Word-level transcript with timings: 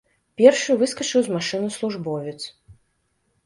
Першы 0.39 0.77
выскачыў 0.79 1.21
з 1.29 1.37
машыны 1.37 1.69
службовец. 1.77 2.37